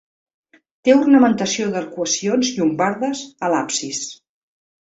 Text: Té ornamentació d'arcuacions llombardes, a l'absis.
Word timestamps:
Té 0.87 0.95
ornamentació 1.01 1.67
d'arcuacions 1.75 2.51
llombardes, 2.57 3.25
a 3.49 3.55
l'absis. 3.57 4.05